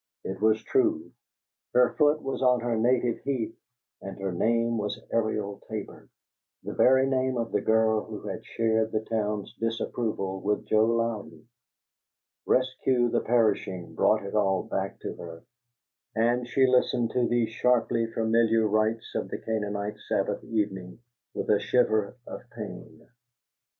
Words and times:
It 0.23 0.41
was 0.41 0.63
true: 0.63 1.11
her 1.75 1.93
foot 1.93 2.23
was 2.23 2.41
on 2.41 2.61
her 2.61 2.75
native 2.75 3.19
heath 3.19 3.55
and 4.01 4.17
her 4.17 4.31
name 4.31 4.79
was 4.79 4.99
Ariel 5.13 5.61
Tabor 5.69 6.09
the 6.63 6.73
very 6.73 7.05
name 7.07 7.37
of 7.37 7.51
the 7.51 7.61
girl 7.61 8.05
who 8.05 8.27
had 8.27 8.43
shared 8.43 8.91
the 8.91 9.05
town's 9.05 9.53
disapproval 9.59 10.41
with 10.41 10.65
Joe 10.65 10.87
Louden! 10.87 11.47
"Rescue 12.47 13.09
the 13.09 13.21
Perishing" 13.21 13.93
brought 13.93 14.25
it 14.25 14.33
all 14.33 14.63
back 14.63 14.99
to 15.01 15.13
her; 15.17 15.43
and 16.15 16.47
she 16.47 16.65
listened 16.65 17.11
to 17.11 17.27
these 17.27 17.49
sharply 17.51 18.07
familiar 18.07 18.67
rites 18.67 19.13
of 19.13 19.29
the 19.29 19.37
Canaanite 19.37 19.99
Sabbath 20.09 20.43
evening 20.43 20.97
with 21.35 21.47
a 21.51 21.59
shiver 21.59 22.17
of 22.25 22.41
pain. 22.55 23.07